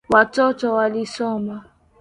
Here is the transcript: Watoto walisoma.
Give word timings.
Watoto 0.13 0.73
walisoma. 0.73 1.65